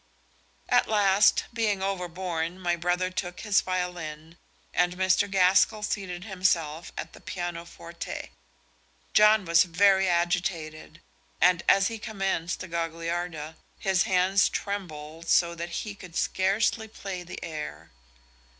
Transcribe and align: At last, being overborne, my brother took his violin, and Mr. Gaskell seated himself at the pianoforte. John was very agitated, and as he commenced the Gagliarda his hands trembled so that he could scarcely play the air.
At 0.67 0.87
last, 0.87 1.43
being 1.53 1.83
overborne, 1.83 2.59
my 2.59 2.75
brother 2.75 3.11
took 3.11 3.41
his 3.41 3.61
violin, 3.61 4.39
and 4.73 4.97
Mr. 4.97 5.29
Gaskell 5.29 5.83
seated 5.83 6.23
himself 6.23 6.91
at 6.97 7.13
the 7.13 7.21
pianoforte. 7.21 8.31
John 9.13 9.45
was 9.45 9.61
very 9.63 10.09
agitated, 10.09 11.01
and 11.39 11.61
as 11.69 11.87
he 11.89 11.99
commenced 11.99 12.61
the 12.61 12.67
Gagliarda 12.67 13.57
his 13.77 14.01
hands 14.05 14.49
trembled 14.49 15.27
so 15.29 15.53
that 15.53 15.69
he 15.69 15.93
could 15.93 16.15
scarcely 16.15 16.87
play 16.87 17.21
the 17.21 17.37
air. 17.43 17.91